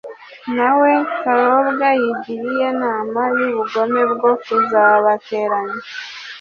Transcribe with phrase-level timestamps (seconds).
[0.55, 5.79] na we karobwa yigira iye nama y'ubugome bwo kuzabateranya